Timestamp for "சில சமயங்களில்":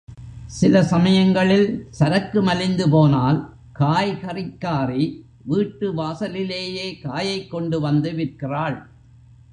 0.45-1.87